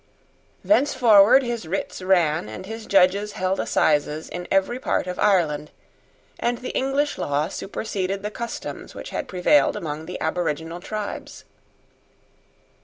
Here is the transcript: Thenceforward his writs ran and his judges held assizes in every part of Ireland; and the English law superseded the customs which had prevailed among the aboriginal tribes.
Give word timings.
Thenceforward 0.63 1.43
his 1.43 1.67
writs 1.67 2.01
ran 2.01 2.49
and 2.49 2.65
his 2.65 2.87
judges 2.87 3.33
held 3.33 3.59
assizes 3.59 4.29
in 4.29 4.47
every 4.49 4.79
part 4.79 5.05
of 5.05 5.19
Ireland; 5.19 5.69
and 6.39 6.57
the 6.57 6.71
English 6.75 7.19
law 7.19 7.49
superseded 7.49 8.23
the 8.23 8.31
customs 8.31 8.95
which 8.95 9.11
had 9.11 9.27
prevailed 9.27 9.75
among 9.75 10.07
the 10.07 10.19
aboriginal 10.19 10.79
tribes. 10.79 11.45